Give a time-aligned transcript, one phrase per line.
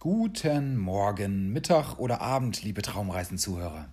[0.00, 3.88] Guten Morgen, Mittag oder Abend, liebe Traumreisen-Zuhörer.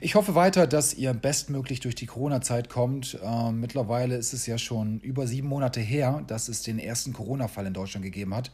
[0.00, 3.18] Ich hoffe weiter, dass ihr bestmöglich durch die Corona-Zeit kommt.
[3.22, 7.66] Äh, mittlerweile ist es ja schon über sieben Monate her, dass es den ersten Corona-Fall
[7.66, 8.50] in Deutschland gegeben hat.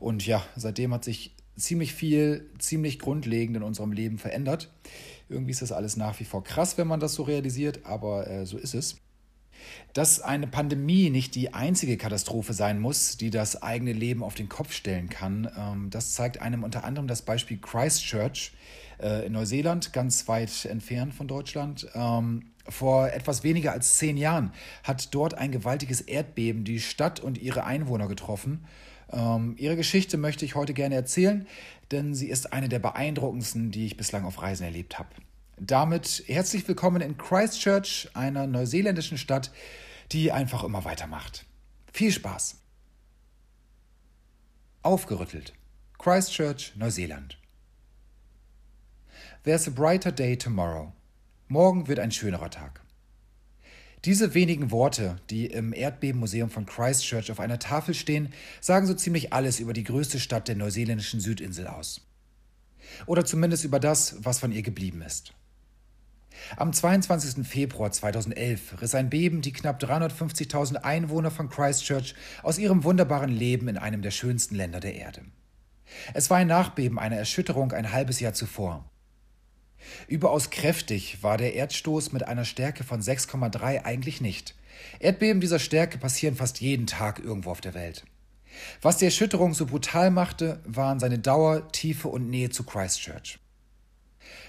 [0.00, 4.72] Und ja, seitdem hat sich ziemlich viel, ziemlich grundlegend in unserem Leben verändert.
[5.28, 8.46] Irgendwie ist das alles nach wie vor krass, wenn man das so realisiert, aber äh,
[8.46, 8.96] so ist es.
[9.92, 14.48] Dass eine Pandemie nicht die einzige Katastrophe sein muss, die das eigene Leben auf den
[14.48, 18.52] Kopf stellen kann, ähm, das zeigt einem unter anderem das Beispiel Christchurch
[19.00, 21.88] äh, in Neuseeland, ganz weit entfernt von Deutschland.
[21.94, 24.52] Ähm, vor etwas weniger als zehn Jahren
[24.84, 28.64] hat dort ein gewaltiges Erdbeben die Stadt und ihre Einwohner getroffen.
[29.12, 31.46] Ähm, ihre Geschichte möchte ich heute gerne erzählen,
[31.90, 35.10] denn sie ist eine der beeindruckendsten, die ich bislang auf Reisen erlebt habe.
[35.64, 39.52] Damit herzlich willkommen in Christchurch, einer neuseeländischen Stadt,
[40.10, 41.46] die einfach immer weitermacht.
[41.92, 42.56] Viel Spaß!
[44.82, 45.52] Aufgerüttelt.
[46.00, 47.38] Christchurch, Neuseeland.
[49.44, 50.92] There's a brighter day tomorrow.
[51.46, 52.80] Morgen wird ein schönerer Tag.
[54.04, 59.32] Diese wenigen Worte, die im Erdbebenmuseum von Christchurch auf einer Tafel stehen, sagen so ziemlich
[59.32, 62.00] alles über die größte Stadt der neuseeländischen Südinsel aus.
[63.06, 65.34] Oder zumindest über das, was von ihr geblieben ist.
[66.56, 67.46] Am 22.
[67.46, 73.68] Februar 2011 riss ein Beben die knapp 350.000 Einwohner von Christchurch aus ihrem wunderbaren Leben
[73.68, 75.22] in einem der schönsten Länder der Erde.
[76.14, 78.88] Es war ein Nachbeben einer Erschütterung ein halbes Jahr zuvor.
[80.06, 84.54] Überaus kräftig war der Erdstoß mit einer Stärke von 6,3 eigentlich nicht.
[85.00, 88.04] Erdbeben dieser Stärke passieren fast jeden Tag irgendwo auf der Welt.
[88.80, 93.38] Was die Erschütterung so brutal machte, waren seine Dauer, Tiefe und Nähe zu Christchurch.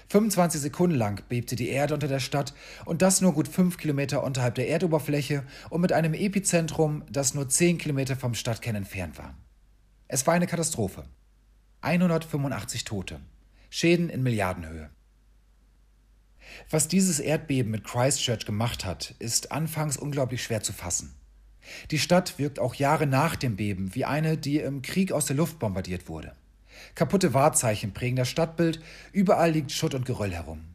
[0.08, 4.22] 25 Sekunden lang bebte die Erde unter der Stadt und das nur gut 5 Kilometer
[4.22, 9.34] unterhalb der Erdoberfläche und mit einem Epizentrum, das nur 10 Kilometer vom Stadtkern entfernt war.
[10.08, 11.04] Es war eine Katastrophe.
[11.80, 13.20] 185 Tote.
[13.70, 14.90] Schäden in Milliardenhöhe.
[16.70, 21.14] Was dieses Erdbeben mit Christchurch gemacht hat, ist anfangs unglaublich schwer zu fassen.
[21.90, 25.36] Die Stadt wirkt auch Jahre nach dem Beben wie eine, die im Krieg aus der
[25.36, 26.34] Luft bombardiert wurde.
[26.94, 28.80] Kaputte Wahrzeichen prägen das Stadtbild,
[29.12, 30.74] überall liegt Schutt und Geröll herum.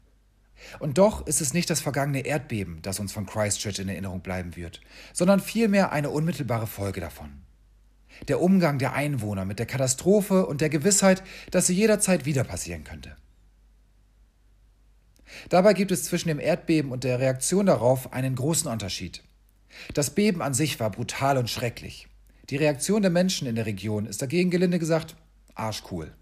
[0.79, 4.55] Und doch ist es nicht das vergangene Erdbeben, das uns von Christchurch in Erinnerung bleiben
[4.55, 4.81] wird,
[5.13, 7.41] sondern vielmehr eine unmittelbare Folge davon.
[8.27, 12.83] Der Umgang der Einwohner mit der Katastrophe und der Gewissheit, dass sie jederzeit wieder passieren
[12.83, 13.15] könnte.
[15.49, 19.23] Dabei gibt es zwischen dem Erdbeben und der Reaktion darauf einen großen Unterschied.
[19.93, 22.07] Das Beben an sich war brutal und schrecklich.
[22.49, 25.15] Die Reaktion der Menschen in der Region ist dagegen gelinde gesagt
[25.59, 26.13] arschcool.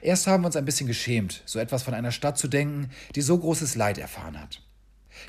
[0.00, 3.22] Erst haben wir uns ein bisschen geschämt, so etwas von einer Stadt zu denken, die
[3.22, 4.62] so großes Leid erfahren hat.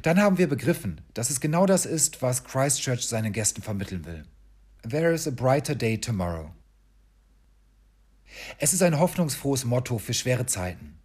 [0.01, 4.25] Dann haben wir begriffen, dass es genau das ist, was Christchurch seinen Gästen vermitteln will.
[4.87, 6.51] There is a brighter day tomorrow.
[8.59, 10.99] Es ist ein hoffnungsfrohes Motto für schwere Zeiten.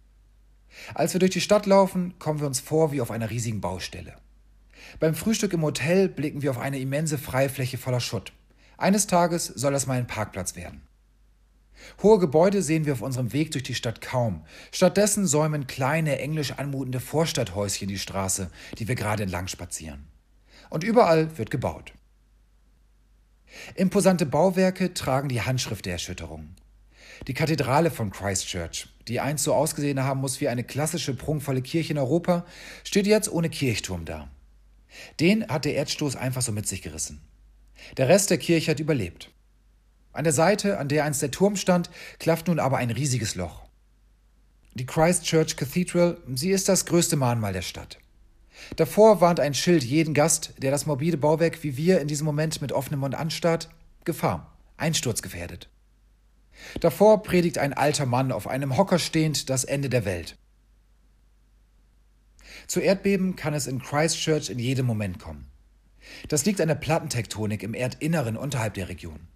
[0.93, 4.15] Als wir durch die Stadt laufen, kommen wir uns vor wie auf einer riesigen Baustelle.
[4.99, 8.33] Beim Frühstück im Hotel blicken wir auf eine immense Freifläche voller Schutt.
[8.77, 10.81] Eines Tages soll das mal ein Parkplatz werden.
[12.01, 14.45] Hohe Gebäude sehen wir auf unserem Weg durch die Stadt kaum.
[14.71, 20.07] Stattdessen säumen kleine, englisch anmutende Vorstadthäuschen die Straße, die wir gerade entlang spazieren.
[20.69, 21.93] Und überall wird gebaut.
[23.75, 26.55] Imposante Bauwerke tragen die Handschrift der Erschütterung.
[27.27, 31.93] Die Kathedrale von Christchurch, die einst so ausgesehen haben muss wie eine klassische prunkvolle Kirche
[31.93, 32.45] in Europa,
[32.83, 34.29] steht jetzt ohne Kirchturm da.
[35.19, 37.21] Den hat der Erdstoß einfach so mit sich gerissen.
[37.97, 39.31] Der Rest der Kirche hat überlebt.
[40.13, 43.65] An der Seite, an der einst der Turm stand, klafft nun aber ein riesiges Loch.
[44.73, 47.97] Die Christchurch Cathedral, sie ist das größte Mahnmal der Stadt.
[48.75, 52.61] Davor warnt ein Schild jeden Gast, der das morbide Bauwerk wie wir in diesem Moment
[52.61, 53.69] mit offenem Mund anstarrt,
[54.05, 55.69] Gefahr, einsturzgefährdet.
[56.79, 60.37] Davor predigt ein alter Mann auf einem Hocker stehend das Ende der Welt.
[62.67, 65.51] Zu Erdbeben kann es in Christchurch in jedem Moment kommen.
[66.27, 69.27] Das liegt an der Plattentektonik im Erdinneren unterhalb der Region.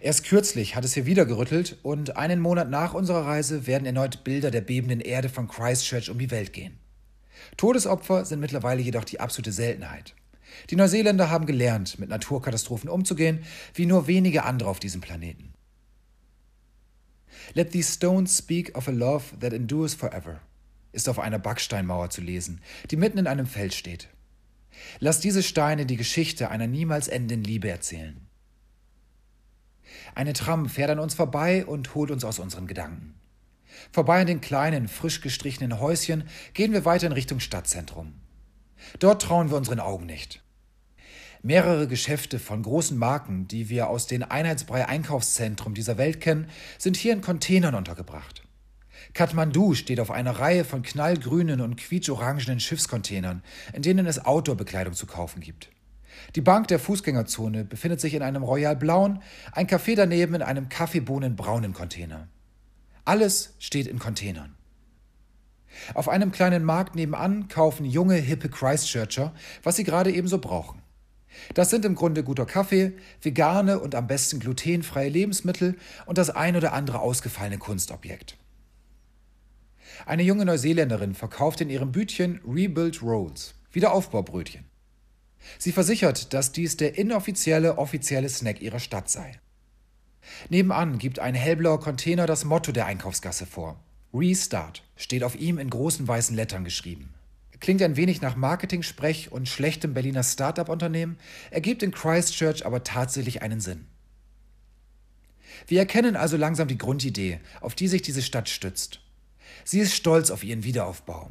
[0.00, 4.24] Erst kürzlich hat es hier wieder gerüttelt und einen Monat nach unserer Reise werden erneut
[4.24, 6.78] Bilder der bebenden Erde von Christchurch um die Welt gehen.
[7.56, 10.14] Todesopfer sind mittlerweile jedoch die absolute Seltenheit.
[10.68, 13.44] Die Neuseeländer haben gelernt, mit Naturkatastrophen umzugehen,
[13.74, 15.54] wie nur wenige andere auf diesem Planeten.
[17.54, 20.40] Let these stones speak of a love that endures forever
[20.92, 24.08] ist auf einer Backsteinmauer zu lesen, die mitten in einem Feld steht.
[24.98, 28.26] Lass diese Steine die Geschichte einer niemals endenden Liebe erzählen.
[30.14, 33.14] Eine Tram fährt an uns vorbei und holt uns aus unseren Gedanken.
[33.92, 36.24] Vorbei an den kleinen, frisch gestrichenen Häuschen
[36.54, 38.14] gehen wir weiter in Richtung Stadtzentrum.
[38.98, 40.42] Dort trauen wir unseren Augen nicht.
[41.42, 46.96] Mehrere Geschäfte von großen Marken, die wir aus den Einheitsbrei Einkaufszentren dieser Welt kennen, sind
[46.96, 48.42] hier in Containern untergebracht.
[49.14, 53.42] Kathmandu steht auf einer Reihe von knallgrünen und quietschorangenen Schiffscontainern,
[53.72, 55.70] in denen es Outdoor-Bekleidung zu kaufen gibt.
[56.36, 59.22] Die Bank der Fußgängerzone befindet sich in einem royal blauen,
[59.52, 62.28] ein Café daneben in einem kaffeebohnenbraunen Container.
[63.04, 64.54] Alles steht in Containern.
[65.94, 70.82] Auf einem kleinen Markt nebenan kaufen junge, hippe Christchurcher, was sie gerade ebenso brauchen.
[71.54, 72.92] Das sind im Grunde guter Kaffee,
[73.22, 75.76] vegane und am besten glutenfreie Lebensmittel
[76.06, 78.36] und das ein oder andere ausgefallene Kunstobjekt.
[80.06, 84.64] Eine junge Neuseeländerin verkauft in ihrem Bütchen Rebuild Rolls, Wiederaufbaubrötchen.
[85.58, 89.40] Sie versichert, dass dies der inoffizielle, offizielle Snack ihrer Stadt sei.
[90.48, 93.82] Nebenan gibt ein hellblauer Container das Motto der Einkaufsgasse vor.
[94.12, 97.14] Restart steht auf ihm in großen weißen Lettern geschrieben.
[97.60, 101.18] Klingt ein wenig nach Marketing-Sprech und schlechtem Berliner Start-up-Unternehmen,
[101.50, 103.86] ergibt in Christchurch aber tatsächlich einen Sinn.
[105.66, 109.00] Wir erkennen also langsam die Grundidee, auf die sich diese Stadt stützt.
[109.64, 111.30] Sie ist stolz auf ihren Wiederaufbau.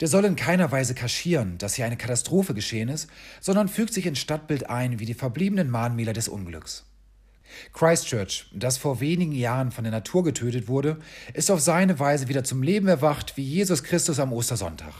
[0.00, 3.08] Der soll in keiner Weise kaschieren, dass hier eine Katastrophe geschehen ist,
[3.40, 6.84] sondern fügt sich ins Stadtbild ein wie die verbliebenen Mahnmäler des Unglücks.
[7.72, 10.98] Christchurch, das vor wenigen Jahren von der Natur getötet wurde,
[11.32, 14.92] ist auf seine Weise wieder zum Leben erwacht wie Jesus Christus am Ostersonntag.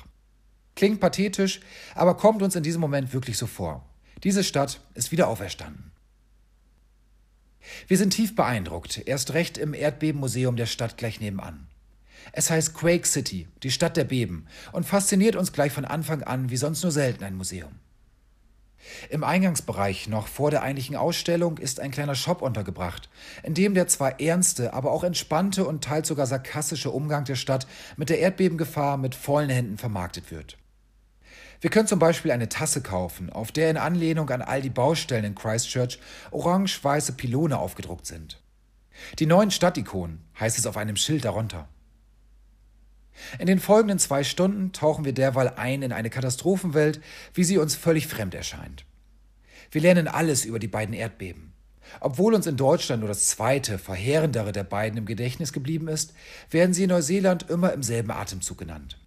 [0.77, 1.61] Klingt pathetisch,
[1.95, 3.89] aber kommt uns in diesem Moment wirklich so vor.
[4.23, 5.93] Diese Stadt ist wieder auferstanden.
[7.89, 11.66] Wir sind tief beeindruckt, erst recht im Erdbebenmuseum der Stadt gleich nebenan.
[12.33, 16.51] Es heißt Quake City, die Stadt der Beben, und fasziniert uns gleich von Anfang an
[16.51, 17.73] wie sonst nur selten ein Museum.
[19.11, 23.09] Im Eingangsbereich, noch vor der eigentlichen Ausstellung, ist ein kleiner Shop untergebracht,
[23.43, 27.67] in dem der zwar ernste, aber auch entspannte und teils sogar sarkastische Umgang der Stadt
[27.97, 30.57] mit der Erdbebengefahr mit vollen Händen vermarktet wird.
[31.61, 35.25] Wir können zum Beispiel eine Tasse kaufen, auf der in Anlehnung an all die Baustellen
[35.25, 35.99] in Christchurch
[36.31, 38.43] orange-weiße Pylone aufgedruckt sind.
[39.19, 41.69] Die neuen Stadtikonen heißt es auf einem Schild darunter.
[43.39, 47.01] In den folgenden zwei Stunden tauchen wir derweil ein in eine Katastrophenwelt,
[47.35, 48.85] wie sie uns völlig fremd erscheint.
[49.71, 51.53] Wir lernen alles über die beiden Erdbeben.
[52.01, 56.15] Obwohl uns in Deutschland nur das zweite, verheerendere der beiden im Gedächtnis geblieben ist,
[56.51, 58.99] werden sie in Neuseeland immer im selben Atemzug genannt.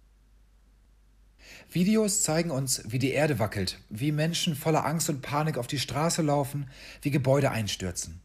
[1.72, 5.78] Videos zeigen uns, wie die Erde wackelt, wie Menschen voller Angst und Panik auf die
[5.78, 6.68] Straße laufen,
[7.02, 8.20] wie Gebäude einstürzen.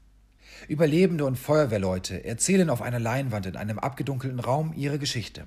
[0.67, 5.45] Überlebende und Feuerwehrleute erzählen auf einer Leinwand in einem abgedunkelten Raum ihre Geschichte.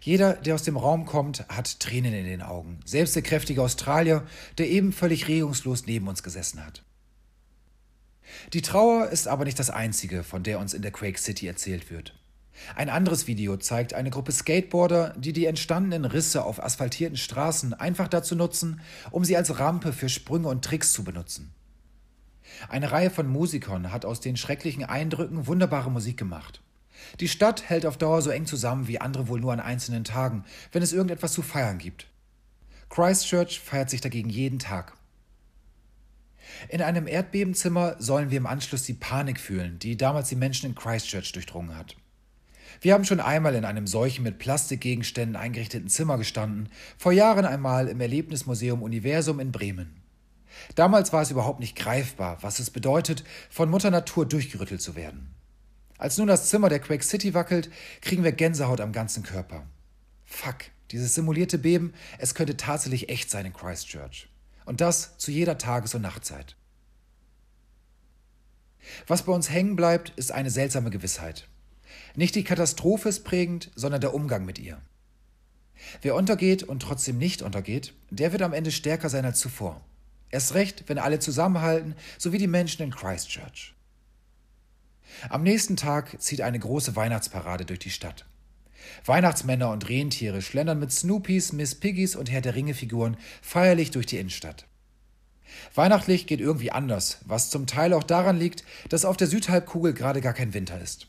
[0.00, 2.80] Jeder, der aus dem Raum kommt, hat Tränen in den Augen.
[2.84, 4.26] Selbst der kräftige Australier,
[4.58, 6.82] der eben völlig regungslos neben uns gesessen hat.
[8.52, 11.90] Die Trauer ist aber nicht das einzige, von der uns in der Quake City erzählt
[11.90, 12.14] wird.
[12.76, 18.08] Ein anderes Video zeigt eine Gruppe Skateboarder, die die entstandenen Risse auf asphaltierten Straßen einfach
[18.08, 18.80] dazu nutzen,
[19.10, 21.52] um sie als Rampe für Sprünge und Tricks zu benutzen.
[22.68, 26.60] Eine Reihe von Musikern hat aus den schrecklichen Eindrücken wunderbare Musik gemacht.
[27.20, 30.44] Die Stadt hält auf Dauer so eng zusammen wie andere wohl nur an einzelnen Tagen,
[30.72, 32.06] wenn es irgendetwas zu feiern gibt.
[32.88, 34.94] Christchurch feiert sich dagegen jeden Tag.
[36.68, 40.74] In einem Erdbebenzimmer sollen wir im Anschluss die Panik fühlen, die damals die Menschen in
[40.74, 41.96] Christchurch durchdrungen hat.
[42.80, 46.68] Wir haben schon einmal in einem solchen mit Plastikgegenständen eingerichteten Zimmer gestanden,
[46.98, 50.02] vor Jahren einmal im Erlebnismuseum Universum in Bremen.
[50.74, 55.34] Damals war es überhaupt nicht greifbar, was es bedeutet, von Mutter Natur durchgerüttelt zu werden.
[56.02, 59.68] Als nun das Zimmer der Quake City wackelt, kriegen wir Gänsehaut am ganzen Körper.
[60.24, 64.28] Fuck, dieses simulierte Beben, es könnte tatsächlich echt sein in Christchurch.
[64.64, 66.56] Und das zu jeder Tages- und Nachtzeit.
[69.06, 71.46] Was bei uns hängen bleibt, ist eine seltsame Gewissheit.
[72.16, 74.82] Nicht die Katastrophe ist prägend, sondern der Umgang mit ihr.
[76.00, 79.80] Wer untergeht und trotzdem nicht untergeht, der wird am Ende stärker sein als zuvor.
[80.30, 83.76] Erst recht, wenn alle zusammenhalten, so wie die Menschen in Christchurch.
[85.28, 88.24] Am nächsten Tag zieht eine große Weihnachtsparade durch die Stadt.
[89.04, 94.18] Weihnachtsmänner und Rentiere schlendern mit Snoopies, Miss Piggies und Herr der Ringe-Figuren feierlich durch die
[94.18, 94.66] Innenstadt.
[95.74, 100.20] Weihnachtlich geht irgendwie anders, was zum Teil auch daran liegt, dass auf der Südhalbkugel gerade
[100.20, 101.08] gar kein Winter ist.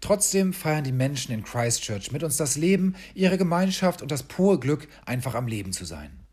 [0.00, 4.58] Trotzdem feiern die Menschen in Christchurch mit uns das Leben, ihre Gemeinschaft und das pure
[4.58, 6.25] Glück, einfach am Leben zu sein.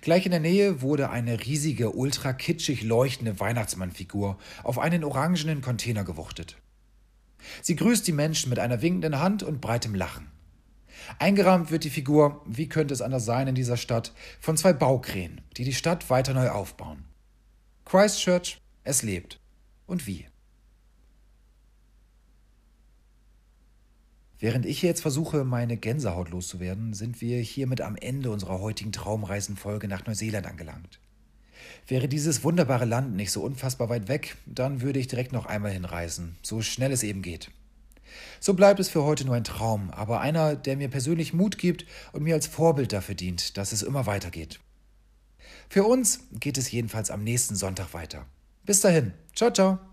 [0.00, 6.04] Gleich in der Nähe wurde eine riesige, ultra kitschig leuchtende Weihnachtsmannfigur auf einen orangenen Container
[6.04, 6.56] gewuchtet.
[7.60, 10.30] Sie grüßt die Menschen mit einer winkenden Hand und breitem Lachen.
[11.18, 15.40] Eingerahmt wird die Figur, wie könnte es anders sein in dieser Stadt, von zwei Baukränen,
[15.56, 17.04] die die Stadt weiter neu aufbauen.
[17.84, 19.40] Christchurch, es lebt.
[19.86, 20.26] Und wie?
[24.42, 29.86] Während ich jetzt versuche, meine Gänsehaut loszuwerden, sind wir hiermit am Ende unserer heutigen Traumreisenfolge
[29.86, 30.98] nach Neuseeland angelangt.
[31.86, 35.70] Wäre dieses wunderbare Land nicht so unfassbar weit weg, dann würde ich direkt noch einmal
[35.70, 37.52] hinreisen, so schnell es eben geht.
[38.40, 41.86] So bleibt es für heute nur ein Traum, aber einer, der mir persönlich Mut gibt
[42.10, 44.58] und mir als Vorbild dafür dient, dass es immer weitergeht.
[45.68, 48.26] Für uns geht es jedenfalls am nächsten Sonntag weiter.
[48.64, 49.91] Bis dahin, ciao, ciao.